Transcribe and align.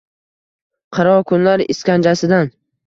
Qaro 0.99 1.13
kunlar 1.33 1.67
iskanjasidan 1.77 2.53